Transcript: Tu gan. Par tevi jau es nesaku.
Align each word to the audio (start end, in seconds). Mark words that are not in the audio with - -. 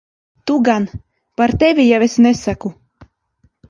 Tu 0.47 0.55
gan. 0.69 0.87
Par 1.43 1.55
tevi 1.65 1.87
jau 1.93 2.03
es 2.09 2.19
nesaku. 2.29 2.77